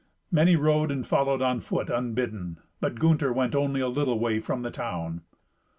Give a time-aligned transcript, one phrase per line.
[0.31, 4.63] Many rode and followed on foot unbidden, but Gunther went only a little way from
[4.63, 5.21] the town.